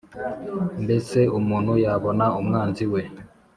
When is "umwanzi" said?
2.39-2.85